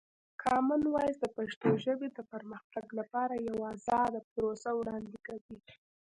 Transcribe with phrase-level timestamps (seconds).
[0.43, 5.57] کامن وایس د پښتو ژبې د پرمختګ لپاره یوه ازاده پروسه وړاندې کوي.